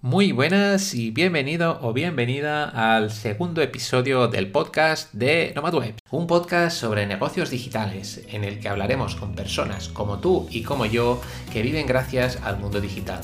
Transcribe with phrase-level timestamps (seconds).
[0.00, 6.78] Muy buenas y bienvenido o bienvenida al segundo episodio del podcast de NomadWeb, un podcast
[6.78, 11.20] sobre negocios digitales en el que hablaremos con personas como tú y como yo
[11.52, 13.22] que viven gracias al mundo digital.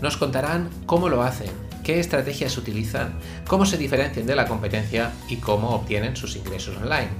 [0.00, 1.50] Nos contarán cómo lo hacen,
[1.82, 3.18] qué estrategias utilizan,
[3.48, 7.10] cómo se diferencian de la competencia y cómo obtienen sus ingresos online.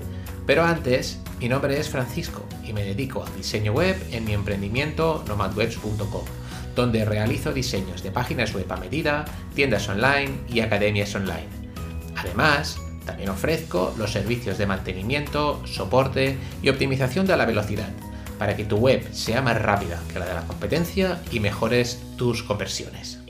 [0.46, 5.24] Pero antes, mi nombre es Francisco y me dedico al diseño web en mi emprendimiento
[5.26, 6.41] nomadwebs.com
[6.74, 9.24] donde realizo diseños de páginas web a medida,
[9.54, 11.48] tiendas online y academias online.
[12.16, 17.88] Además, también ofrezco los servicios de mantenimiento, soporte y optimización de la velocidad,
[18.38, 22.42] para que tu web sea más rápida que la de la competencia y mejores tus
[22.42, 23.21] conversiones.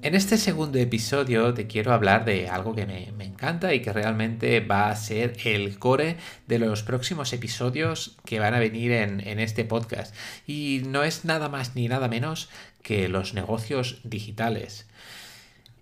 [0.00, 4.60] En este segundo episodio te quiero hablar de algo que me, encanta y que realmente
[4.60, 6.16] va a ser el core
[6.46, 10.14] de los próximos episodios que van a venir en, en este podcast.
[10.46, 12.48] Y no es nada más ni nada menos
[12.82, 14.86] que los negocios digitales.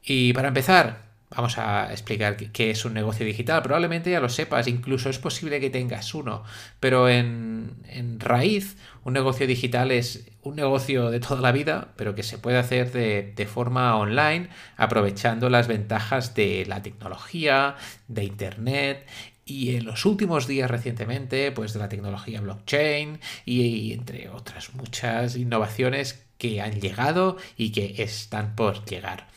[0.02, 3.62] Y para empezar, Vamos a explicar qué es un negocio digital.
[3.62, 6.44] Probablemente ya lo sepas, incluso es posible que tengas uno,
[6.78, 7.76] pero en,
[8.18, 12.58] raíz un negocio digital es un negocio de toda la vida, pero que se puede
[12.58, 17.74] hacer de, de forma online, aprovechando las ventajas de la tecnología,
[18.06, 19.06] de Internet
[19.48, 25.36] y en los últimos días recientemente, pues de la tecnología blockchain y, entre otras muchas
[25.36, 29.28] innovaciones que han llegado y que están por llegar.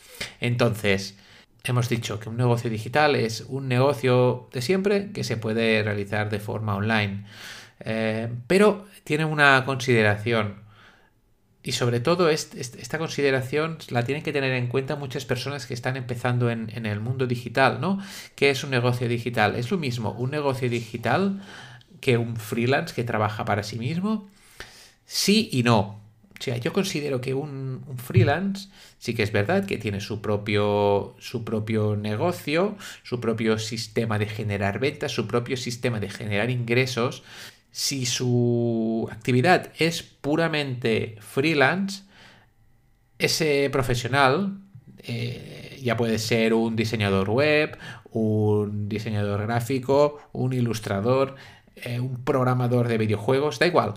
[0.42, 1.16] Entonces,
[1.64, 6.30] Hemos dicho que un negocio digital es un negocio de siempre que se puede realizar
[6.30, 7.26] de forma online,
[7.82, 10.64] eh, pero tiene una consideración
[11.62, 15.98] y sobre todo esta consideración la tienen que tener en cuenta muchas personas que están
[15.98, 18.00] empezando en, en, el mundo digital, ¿no?
[18.36, 19.56] ¿Qué es un negocio digital?
[19.56, 21.42] Es lo mismo un negocio digital
[22.00, 24.30] que un freelance que trabaja para sí mismo.
[25.06, 26.00] Sí y no.
[26.40, 31.16] O sea, yo considero que un, freelance sí que es verdad que tiene su propio,
[31.20, 37.24] su propio negocio, su propio sistema de generar ventas, su propio sistema de generar ingresos.
[37.72, 42.04] Si su actividad es puramente freelance,
[43.18, 44.62] ese profesional
[45.00, 47.78] eh, ya puede ser un diseñador web,
[48.12, 51.36] un diseñador gráfico, un ilustrador,
[51.76, 53.94] eh, un programador de videojuegos, da igual.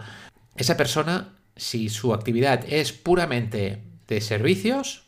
[0.56, 5.04] Esa persona si su actividad es puramente de servicios,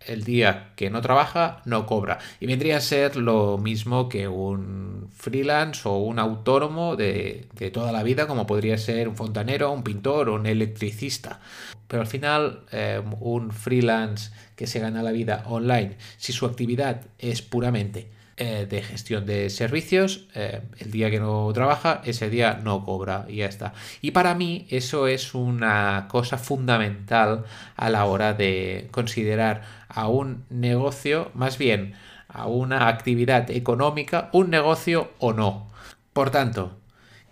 [0.00, 2.18] el día que no trabaja no cobra.
[2.40, 8.02] Y vendría a ser lo mismo que un freelance o un autónomo de, toda la
[8.02, 11.40] vida, como podría ser un fontanero, un pintor o un electricista.
[11.88, 17.02] Pero al final, eh, un freelance que se gana la vida online, si su actividad
[17.18, 20.28] es puramente eh, de gestión de servicios.
[20.36, 23.74] Eh, el día que no trabaja, ese día no cobra y ya está.
[24.00, 27.44] Y para mí eso es una cosa fundamental
[27.74, 31.94] a la hora de considerar a un negocio, más bien
[32.28, 35.68] a una actividad económica, un negocio o no.
[36.12, 36.78] Por tanto,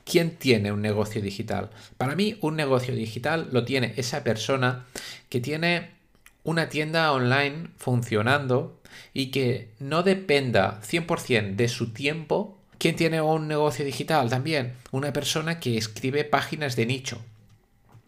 [0.05, 1.71] ¿quién tiene un negocio digital?
[1.99, 4.87] Para mí un negocio digital lo tiene esa persona
[5.29, 5.91] que tiene
[6.43, 8.81] una tienda online funcionando
[9.13, 12.59] y que no dependa 100% de su tiempo.
[12.79, 14.75] ¿Quién tiene un negocio digital también?
[14.91, 17.21] Una persona que escribe páginas de nicho.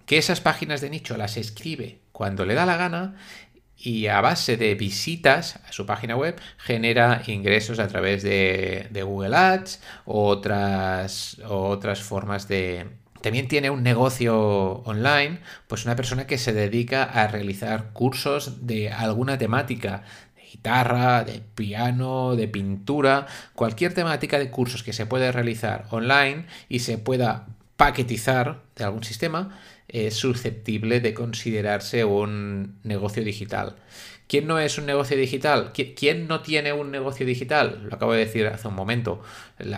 [0.07, 3.17] Que esas páginas de nicho las escribe cuando le da la gana
[3.79, 9.37] y a base de visitas a su página web genera ingresos a través de, Google
[9.37, 12.87] Ads o otras, otras formas de,
[13.21, 18.91] también tiene un negocio online, pues una persona que se dedica a realizar cursos de
[18.91, 25.33] alguna temática, de guitarra, de piano, de pintura, cualquier temática de cursos que se puede
[25.33, 33.25] realizar online y se pueda paquetizar de algún sistema, es susceptible de considerarse un negocio
[33.25, 33.77] digital.
[34.27, 35.73] ¿Quién no es un negocio digital?
[35.73, 37.85] ¿Quién no tiene un negocio digital?
[37.85, 39.23] Lo acabo de decir hace un momento.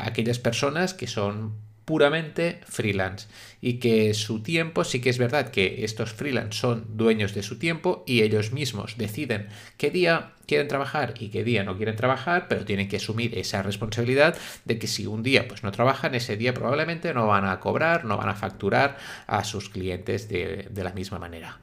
[0.00, 1.54] Aquellas personas que son
[1.91, 3.27] puramente freelance
[3.61, 7.59] y que su tiempo sí que es verdad que estos freelance son dueños de su
[7.59, 12.47] tiempo y ellos mismos deciden qué día quieren trabajar y qué día no quieren trabajar,
[12.47, 16.37] pero tienen que asumir esa responsabilidad de que si un día pues no trabajan, ese
[16.37, 20.85] día probablemente no van a cobrar, no van a facturar a sus clientes de, de
[20.85, 21.59] la misma manera.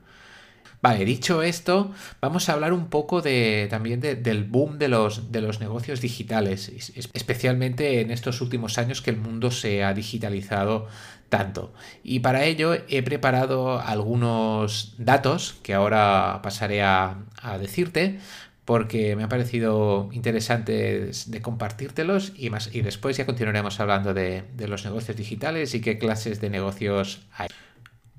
[0.79, 1.91] Vale, dicho esto,
[2.21, 6.69] vamos a hablar un poco de, también del boom de los, de los negocios digitales,
[7.13, 10.87] especialmente en estos últimos años que el mundo se ha digitalizado
[11.29, 11.73] tanto.
[12.03, 17.23] Y para ello he preparado algunos datos que ahora pasaré a,
[17.59, 18.19] decirte
[18.65, 24.43] porque me ha parecido interesante de compartírtelos y, más, y después ya continuaremos hablando de,
[24.53, 27.47] de los negocios digitales y qué clases de negocios hay.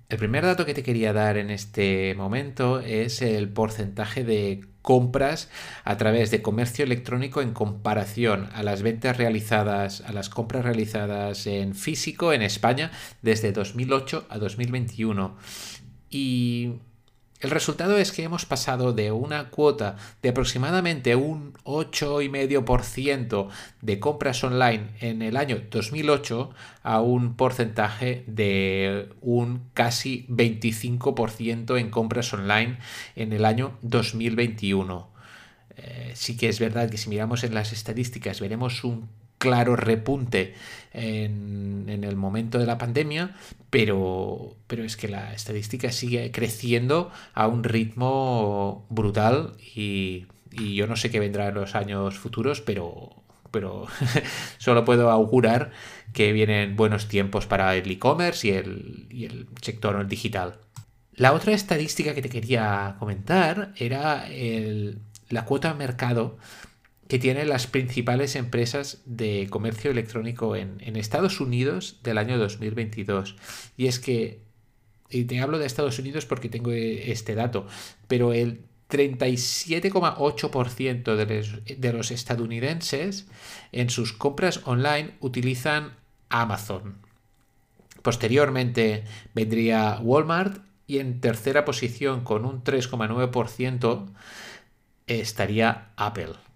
[0.08, 5.50] El primer dato que te quería dar en este momento es el porcentaje de compras
[5.84, 11.46] a través de comercio electrónico en comparación a las ventas realizadas, a las compras realizadas
[11.46, 12.90] en físico en España
[13.20, 15.37] desde 2008 a 2021.
[16.08, 16.76] Y
[17.40, 23.49] el resultado es que hemos pasado de una cuota de aproximadamente un 8,5%
[23.81, 26.50] de compras online en el año 2008
[26.82, 32.79] a un porcentaje de un casi 25% en compras online
[33.14, 35.08] en el año 2021.
[35.76, 39.08] Eh, sí que es verdad que si miramos en las estadísticas veremos un
[39.38, 40.55] claro repunte
[40.93, 43.35] en, el momento de la pandemia,
[43.70, 50.96] pero, pero es que la estadística sigue creciendo a un ritmo brutal y, yo no
[50.96, 53.11] sé qué vendrá en los años futuros, pero,
[53.50, 53.87] pero
[54.58, 55.70] solo puedo augurar
[56.12, 60.58] que vienen buenos tiempos para el e-commerce y el, y el sector digital.
[61.19, 64.26] La otra estadística que te quería comentar era
[65.29, 66.38] la cuota de mercado
[67.08, 73.37] que tienen las principales empresas de comercio electrónico en, Estados Unidos del año 2022.
[73.76, 74.43] Y es que,
[75.08, 77.66] y te hablo de Estados Unidos porque tengo este dato,
[78.08, 78.60] pero el
[78.90, 83.26] 37,8% de, de los estadounidenses
[83.72, 85.94] en sus compras online utilizan
[86.28, 86.99] Amazon.
[88.02, 94.06] Posteriormente vendría Walmart y en tercera posición con un 3,9%
[95.06, 96.48] estaría Apple.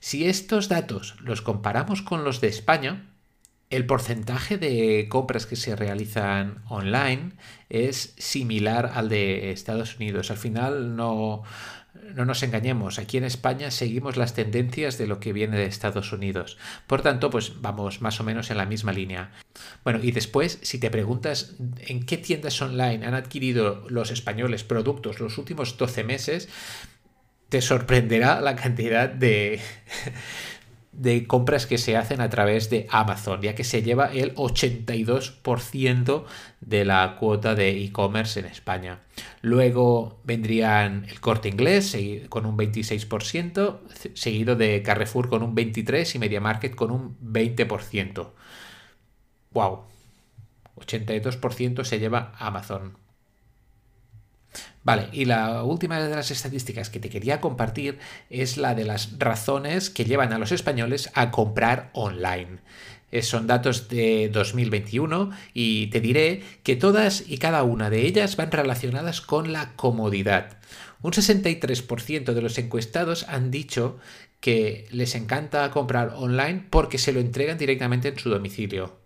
[0.00, 3.04] Si estos datos los comparamos con los de España,
[3.70, 7.32] el porcentaje de compras que se realizan online
[7.68, 10.30] es similar al de Estados Unidos.
[10.30, 11.42] Al final no,
[12.14, 16.12] no nos engañemos, aquí en España seguimos las tendencias de lo que viene de Estados
[16.12, 16.56] Unidos.
[16.86, 19.32] Por tanto, pues vamos más o menos en la misma línea.
[19.84, 25.20] Bueno, y después, si te preguntas en qué tiendas online han adquirido los españoles productos
[25.20, 26.48] los últimos 12 meses,
[27.48, 29.60] te sorprenderá la cantidad de,
[31.26, 36.24] compras que se hacen a través de Amazon, ya que se lleva el 82%
[36.60, 39.00] de la cuota de e-commerce en España.
[39.40, 41.96] Luego vendrían el corte inglés
[42.28, 43.78] con un 26%,
[44.14, 48.30] seguido de Carrefour con un 23% y MediaMarket con un 20%.
[49.52, 49.84] ¡Wow!
[50.76, 53.07] 82% se lleva Amazon.
[54.88, 57.98] Vale, y la última de las estadísticas que te quería compartir
[58.30, 62.60] es la de las razones que llevan a los españoles a comprar online.
[63.12, 68.36] Eh, son datos de 2021 y te diré que todas y cada una de ellas
[68.36, 70.56] van relacionadas con la comodidad.
[71.02, 73.98] Un 63% de los encuestados han dicho
[74.40, 78.96] que les encanta comprar online porque se lo entregan directamente en su domicilio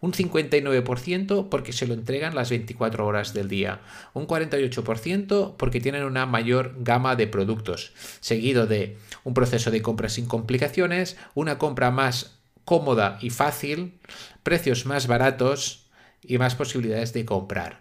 [0.00, 3.80] un 59% porque se lo entregan las 24 horas del día,
[4.14, 10.08] un 48% porque tienen una mayor gama de productos, seguido de un proceso de compra
[10.08, 13.98] sin complicaciones, una compra más cómoda y fácil,
[14.42, 15.86] precios más baratos
[16.22, 17.80] y más posibilidades de comprar.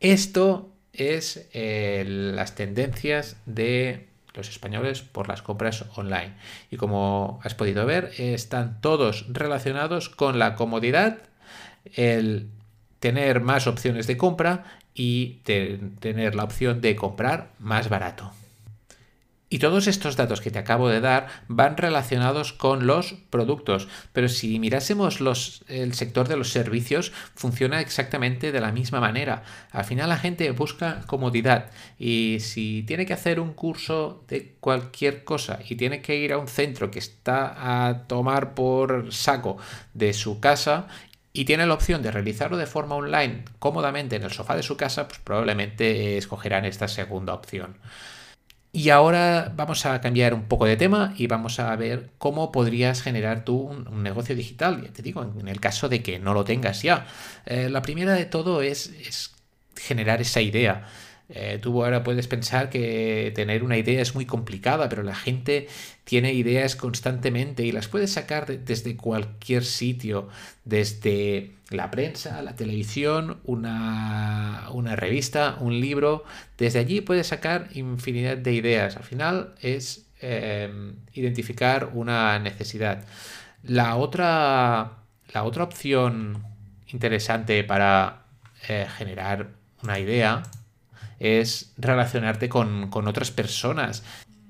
[0.00, 6.34] Esto es eh, las tendencias de los españoles por las compras online.
[6.70, 11.18] Y como has podido ver, están todos relacionados con la comodidad
[11.84, 12.48] el
[12.98, 15.40] tener más opciones de compra y
[16.00, 18.32] tener la opción de comprar más barato.
[19.52, 24.28] Y todos estos datos que te acabo de dar van relacionados con los productos, pero
[24.28, 29.42] si mirásemos los, el sector de los servicios, funciona exactamente de la misma manera.
[29.72, 35.24] Al final la gente busca comodidad y si tiene que hacer un curso de cualquier
[35.24, 39.56] cosa y tiene que ir a un centro que está a tomar por saco
[39.94, 40.86] de su casa
[41.32, 44.76] y tiene la opción de realizarlo de forma online cómodamente en el sofá de su
[44.76, 47.76] casa, pues probablemente escogerán esta segunda opción.
[48.72, 53.02] Y ahora vamos a cambiar un poco de tema y vamos a ver cómo podrías
[53.02, 54.82] generar tú un, negocio digital.
[54.82, 57.06] Ya te digo, en, el caso de que no lo tengas ya.
[57.46, 59.34] Eh, la primera de todo es, es
[59.76, 60.86] generar esa idea.
[61.32, 65.68] Eh, tú ahora puedes pensar que tener una idea es muy complicada, pero la gente
[66.04, 70.28] tiene ideas constantemente y las puedes sacar desde cualquier sitio,
[70.64, 76.24] desde la prensa, la televisión, una, revista, un libro.
[76.58, 78.96] Desde allí puedes sacar infinidad de ideas.
[78.96, 83.04] Al final es em, identificar una necesidad.
[83.62, 84.98] La otra,
[85.32, 86.44] la otra opción
[86.88, 88.24] interesante para
[88.68, 89.50] eh, generar
[89.82, 90.42] una idea
[91.20, 94.02] es relacionarte con, otras personas.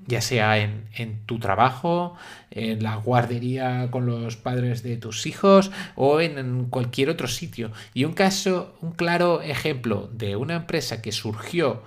[0.07, 2.17] ya sea en, en, tu trabajo,
[2.51, 7.71] en la guardería con los padres de tus hijos o en cualquier otro sitio.
[7.95, 11.83] Y un caso, un claro ejemplo de una empresa que surgió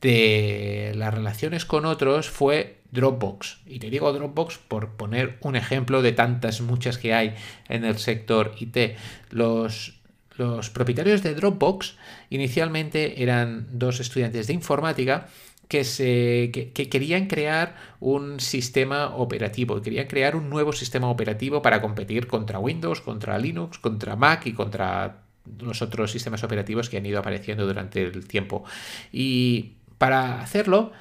[0.00, 3.58] de las relaciones con otros fue Dropbox.
[3.66, 7.34] Y te digo Dropbox por poner un ejemplo de tantas muchas que hay
[7.68, 8.96] en el sector IT.
[9.30, 9.99] Los
[10.36, 11.96] los propietarios de Dropbox
[12.30, 15.28] inicialmente eran dos estudiantes de informática
[15.70, 22.26] que, se, querían crear un sistema operativo, querían crear un nuevo sistema operativo para competir
[22.26, 25.22] contra Windows, contra Linux, contra Mac y contra
[25.60, 28.64] los otros sistemas operativos que han ido apareciendo durante el tiempo.
[29.12, 30.92] Y para hacerlo,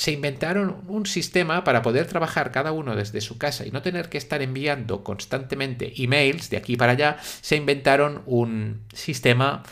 [0.00, 4.08] se inventaron un sistema para poder trabajar cada uno desde su casa y no tener
[4.08, 9.62] que estar enviando constantemente emails de aquí para allá, se inventaron un sistema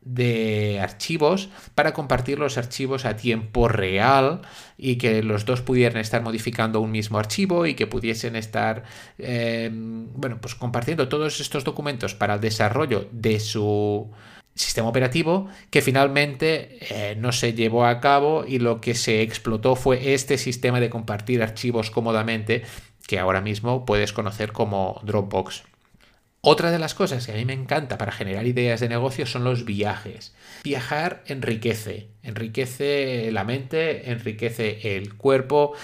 [0.00, 4.40] de archivos para compartir los archivos a tiempo real
[4.76, 8.82] y que los dos pudieran estar modificando un mismo archivo y que pudiesen estar
[9.18, 14.10] eh, bueno pues compartiendo todos estos documentos para el desarrollo de su
[14.54, 19.76] sistema operativo que finalmente eh, no se llevó a cabo y lo que se explotó
[19.76, 22.62] fue este sistema de compartir archivos cómodamente
[23.06, 25.64] que ahora mismo puedes conocer como Dropbox.
[26.40, 29.44] Otra de las cosas que a mí me encanta para generar ideas de negocio son
[29.44, 30.34] los viajes.
[30.62, 35.74] Viajar enriquece, enriquece la mente, enriquece el cuerpo,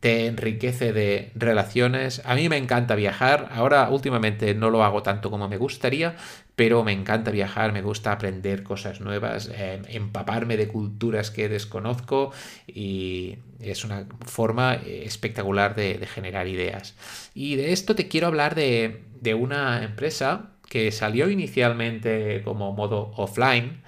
[0.00, 2.22] te enriquece de relaciones.
[2.24, 6.16] A mí me encanta viajar, ahora últimamente no lo hago tanto como me gustaría,
[6.56, 12.32] pero me encanta viajar, me gusta aprender cosas nuevas, eh, empaparme de culturas que desconozco
[12.66, 16.94] y es una forma espectacular de, generar ideas.
[17.34, 19.02] Y de esto te quiero hablar de,
[19.34, 23.82] una empresa que salió inicialmente como modo offline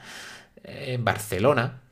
[0.65, 1.84] eh, en Barcelona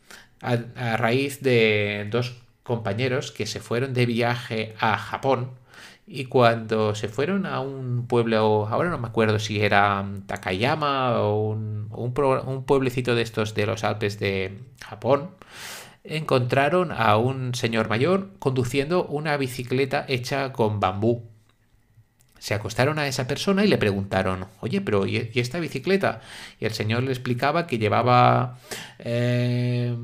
[0.42, 5.62] a raíz de dos compañeros que se fueron de viaje a Japón
[6.06, 11.48] y cuando se fueron a un pueblo, ahora no me acuerdo si era Takayama o
[11.48, 15.30] un, un, pueblecito de estos de los Alpes de Japón,
[16.04, 21.22] encontraron a un señor mayor conduciendo una bicicleta hecha con bambú.
[22.38, 26.20] Se acostaron a esa persona y le preguntaron, oye, pero ¿y, esta bicicleta?
[26.58, 28.58] Y el señor le explicaba que llevaba
[28.98, 29.96] eh,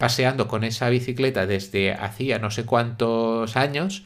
[0.00, 4.02] paseando con esa bicicleta desde hacía no sé cuántos años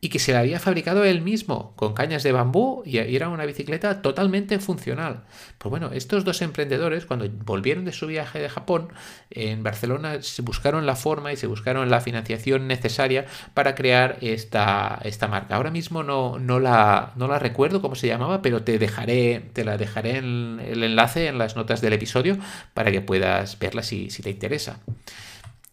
[0.00, 3.46] y que se la había fabricado él mismo con cañas de bambú y era una
[3.46, 5.24] bicicleta totalmente funcional.
[5.58, 8.92] Pues bueno, estos dos emprendedores cuando volvieron de su viaje de Japón
[9.30, 15.00] en Barcelona se buscaron la forma y se buscaron la financiación necesaria para crear esta,
[15.02, 15.56] esta marca.
[15.56, 19.64] Ahora mismo no, no, la, no la recuerdo cómo se llamaba, pero te dejaré, te
[19.64, 22.38] la dejaré en el enlace en las notas del episodio
[22.72, 24.78] para que puedas verla si, si te interesa.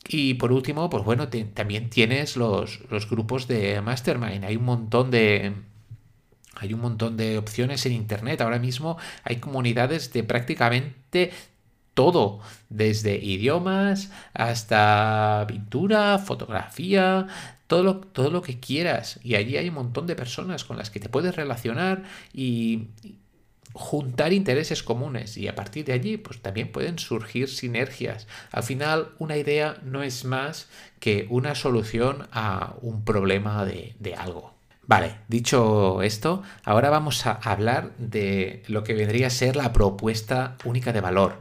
[0.07, 4.45] Y por último, pues bueno, también tienes los, grupos de Mastermind.
[4.45, 5.53] Hay un montón de.
[6.57, 8.41] Hay un montón de opciones en internet.
[8.41, 11.31] Ahora mismo hay comunidades de prácticamente
[11.93, 17.27] todo, desde idiomas hasta pintura, fotografía,
[17.67, 19.19] todo lo, todo lo que quieras.
[19.23, 22.89] Y allí hay un montón de personas con las que te puedes relacionar y,
[23.75, 28.25] juntar intereses comunes y a partir de allí pues también pueden surgir sinergias.
[28.51, 34.15] Al final una idea no es más que una solución a un problema de, de
[34.15, 34.55] algo.
[34.87, 40.57] Vale, dicho esto, ahora vamos a hablar de lo que vendría a ser la propuesta
[40.63, 41.39] única de valor.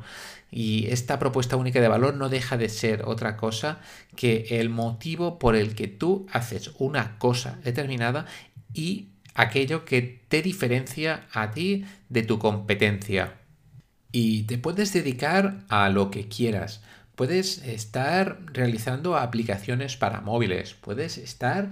[0.51, 3.81] Y esta propuesta única de valor no deja de ser otra cosa
[4.17, 8.27] que el motivo por el que tú haces una cosa determinada
[8.73, 13.35] y aquello que te diferencia a ti de tu competencia.
[14.13, 16.83] Y te puedes dedicar a lo que quieras.
[17.17, 20.75] Puedes estar realizando aplicaciones para móviles.
[20.75, 21.71] Puedes estar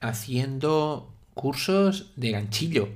[0.00, 2.90] haciendo cursos de ganchillo.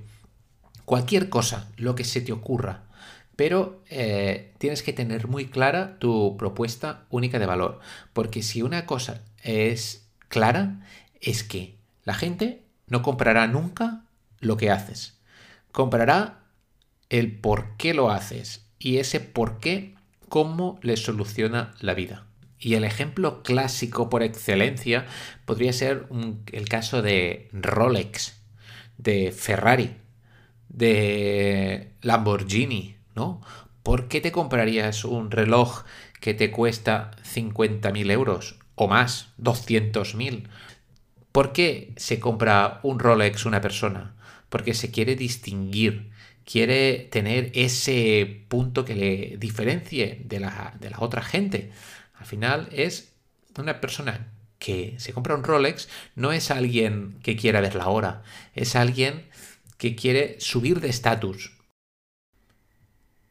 [0.84, 2.82] Cualquier cosa, lo que se te ocurra.
[3.36, 7.80] Pero eh, tienes que tener muy clara tu propuesta única de valor.
[8.12, 10.86] Porque si una cosa es clara,
[11.20, 12.63] es que la gente
[12.94, 14.04] no comprará nunca
[14.38, 15.18] lo que haces.
[15.72, 16.44] Comprará
[17.08, 19.96] el por qué lo haces y ese por qué,
[20.28, 22.28] cómo le soluciona la vida.
[22.56, 25.06] Y el ejemplo clásico por excelencia
[25.44, 26.06] podría ser
[26.52, 28.40] el caso de Rolex,
[28.96, 29.96] de Ferrari,
[30.68, 33.40] de Lamborghini, ¿no?
[33.82, 35.82] ¿Por qué te comprarías un reloj
[36.20, 40.46] que te cuesta 50.000 euros o más, 200.000?
[41.34, 44.14] ¿Por qué se compra un Rolex una persona?
[44.50, 46.12] Porque se quiere distinguir,
[46.44, 51.72] quiere tener ese punto que le diferencie de la, otra gente.
[52.14, 53.14] Al final es
[53.58, 54.28] una persona
[54.60, 58.22] que se compra un Rolex no es alguien que quiera ver la hora,
[58.54, 59.26] es alguien
[59.76, 61.50] que quiere subir de estatus.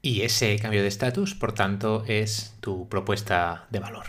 [0.01, 4.07] Y ese cambio de estatus, por tanto, es tu propuesta de valor.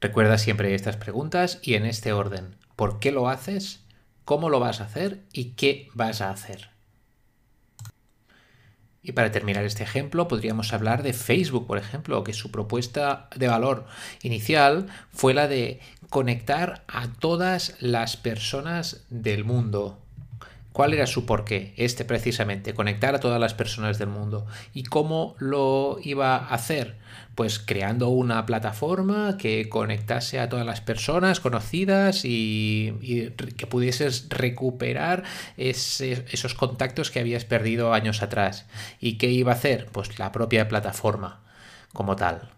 [0.00, 2.63] Recuerda siempre estas preguntas y en este orden.
[2.76, 3.80] ¿Por qué lo haces?
[4.24, 5.22] ¿Cómo lo vas a hacer?
[5.32, 6.70] ¿Y qué vas a hacer?
[9.02, 13.48] Y para terminar este ejemplo, podríamos hablar de Facebook, por ejemplo, que su propuesta de
[13.48, 13.86] valor
[14.22, 20.03] inicial fue la de conectar a todas las personas del mundo.
[20.74, 21.72] ¿Cuál era su porqué?
[21.76, 24.44] Este precisamente, conectar a todas las personas del mundo.
[24.72, 26.96] ¿Y cómo lo iba a hacer?
[27.36, 35.22] Pues creando una plataforma que conectase a todas las personas conocidas y, que pudieses recuperar
[35.56, 38.66] esos contactos que habías perdido años atrás.
[38.98, 39.86] ¿Y qué iba a hacer?
[39.92, 41.40] Pues la propia plataforma
[41.92, 42.50] como tal.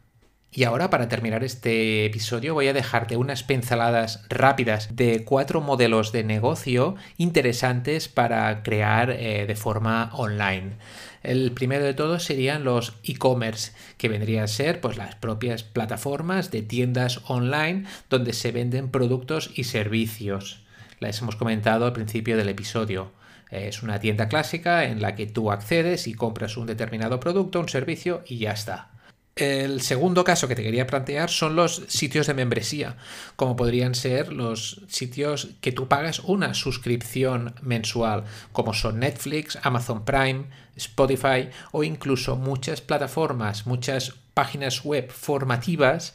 [0.53, 6.13] Y ahora para terminar este episodio voy a dejarte unas pinceladas rápidas de cuatro modelos
[6.13, 10.79] de negocio interesantes para crear eh, de forma online.
[11.23, 16.51] El primero de todos serían los e-commerce, que vendrían a ser pues, las propias plataformas
[16.51, 20.65] de tiendas online donde se venden productos y servicios.
[21.01, 23.13] Las hemos comentado al principio del episodio.
[23.51, 27.69] Es una tienda clásica en la que tú accedes y compras un determinado producto, un
[27.69, 28.96] servicio y ya está.
[29.37, 32.97] El segundo caso que te quería plantear son los sitios de membresía,
[33.37, 40.07] como podrían ser los sitios que tú pagas una suscripción mensual, como son Netflix, Amazon
[40.07, 46.15] Prime, Spotify o incluso muchas plataformas, muchas páginas web formativas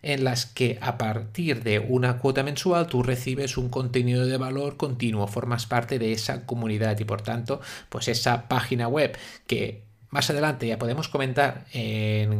[0.00, 4.78] en las que a partir de una cuota mensual tú recibes un contenido de valor
[4.78, 7.60] continuo, formas parte de esa comunidad y por tanto,
[7.90, 9.14] pues esa página web
[9.46, 11.64] que más adelante ya podemos comentar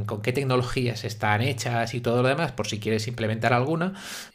[0.07, 3.95] con qué tecnologías están hechas y todo lo demás, por si quieres implementar alguna.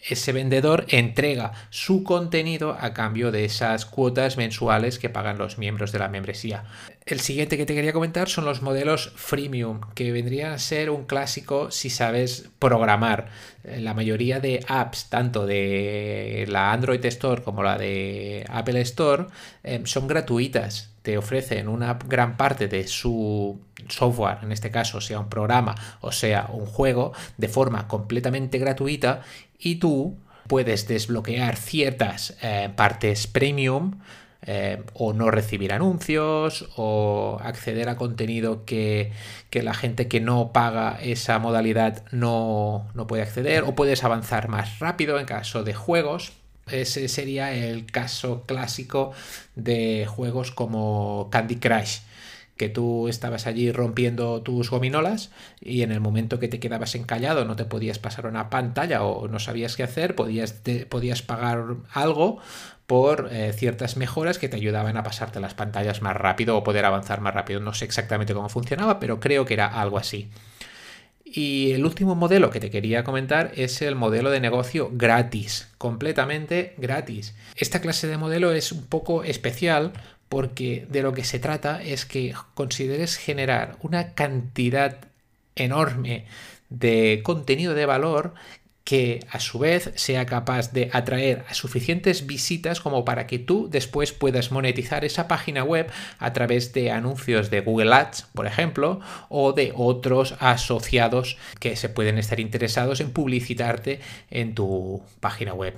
[0.09, 5.91] Ese vendedor entrega su contenido a cambio de esas cuotas mensuales que pagan los miembros
[5.91, 6.63] de la membresía.
[7.07, 11.05] El siguiente que te quería comentar son los modelos freemium, que vendrían a ser un
[11.05, 13.29] clásico si sabes programar.
[13.63, 19.27] La mayoría de apps, tanto de la Android Store como la de Apple Store,
[19.63, 25.21] eh, son gratuitas te ofrecen una gran parte de su software, en este caso sea
[25.21, 29.21] un programa o sea un juego, de forma completamente gratuita
[29.57, 30.17] y tú
[30.47, 34.01] puedes desbloquear ciertas eh, partes premium
[34.43, 39.11] eh, o no recibir anuncios o acceder a contenido que,
[39.49, 44.47] que, la gente que no paga esa modalidad no, no puede acceder o puedes avanzar
[44.47, 46.33] más rápido en caso de juegos.
[46.69, 49.13] Ese sería el caso clásico
[49.55, 51.99] de juegos como Candy Crush
[52.57, 57.45] que tú estabas allí rompiendo tus gominolas y en el momento que te quedabas encallado
[57.45, 62.39] no te podías pasar una pantalla o no sabías qué hacer, podías, podías pagar algo
[62.87, 66.85] por eh, ciertas mejoras que te ayudaban a pasarte las pantallas más rápido o poder
[66.85, 67.59] avanzar más rápido.
[67.59, 70.29] No sé exactamente cómo funcionaba, pero creo que era algo así.
[71.29, 76.73] Y el último modelo que te quería comentar es el modelo de negocio gratis, completamente
[76.77, 77.35] gratis.
[77.57, 79.91] Esta clase de modelo es un poco especial
[80.29, 84.97] porque de lo que se trata es que consideres generar una cantidad
[85.55, 86.25] enorme
[86.69, 88.33] de contenido de valor
[88.87, 93.67] que a su vez sea capaz de atraer a suficientes visitas como para que tú
[93.69, 99.01] después puedas monetizar esa página web a través de anuncios de Google Ads, por ejemplo,
[99.27, 103.99] o de otros asociados que se pueden estar interesados en publicitarte
[104.31, 105.73] en tu página web.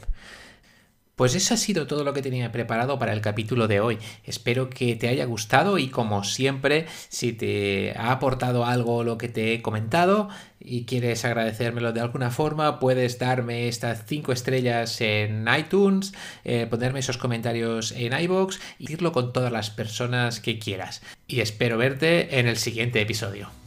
[1.19, 3.97] Pues eso ha sido todo lo que tenía preparado para el capítulo de hoy.
[4.23, 9.27] Espero que te haya gustado y como siempre, si te ha aportado algo lo que
[9.27, 10.29] te he comentado
[10.61, 16.13] y quieres agradecérmelo de alguna forma, puedes darme estas 5 estrellas en iTunes,
[16.45, 21.01] eh, ponerme esos comentarios en iBox y irlo con todas las personas que quieras.
[21.27, 23.58] Y espero verte en el siguiente episodio.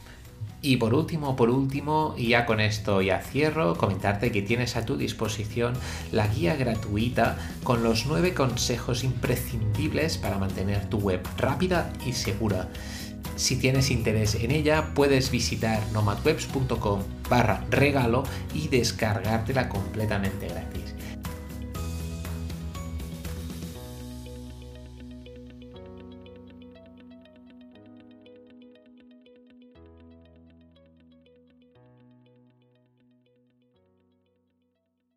[0.65, 4.85] Y por último, por último, y ya con esto ya cierro, comentarte que tienes a
[4.85, 5.73] tu disposición
[6.13, 12.69] la guía gratuita con los 9 consejos imprescindibles para mantener tu web rápida y segura.
[13.35, 18.23] Si tienes interés en ella, puedes visitar nomadwebs.com barra regalo
[18.53, 20.82] y descargártela completamente gratis.